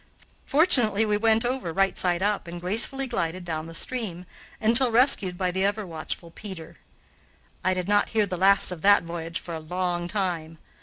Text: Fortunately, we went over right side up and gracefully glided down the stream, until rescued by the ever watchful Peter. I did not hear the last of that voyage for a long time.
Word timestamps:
Fortunately, 0.47 1.05
we 1.05 1.15
went 1.15 1.45
over 1.45 1.71
right 1.71 1.95
side 1.95 2.23
up 2.23 2.47
and 2.47 2.59
gracefully 2.59 3.05
glided 3.05 3.45
down 3.45 3.67
the 3.67 3.75
stream, 3.75 4.25
until 4.59 4.89
rescued 4.89 5.37
by 5.37 5.51
the 5.51 5.63
ever 5.63 5.85
watchful 5.85 6.31
Peter. 6.31 6.77
I 7.63 7.75
did 7.75 7.87
not 7.87 8.09
hear 8.09 8.25
the 8.25 8.35
last 8.35 8.71
of 8.71 8.81
that 8.81 9.03
voyage 9.03 9.39
for 9.39 9.53
a 9.53 9.59
long 9.59 10.07
time. 10.07 10.57